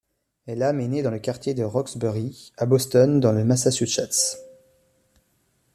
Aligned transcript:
Elam 0.47 0.79
est 0.79 0.87
né 0.87 1.03
dans 1.03 1.11
le 1.11 1.19
quartier 1.19 1.53
de 1.53 1.61
Roxbury, 1.63 2.51
à 2.57 2.65
Boston, 2.65 3.19
dans 3.19 3.31
le 3.33 3.43
Massachusetts. 3.45 4.39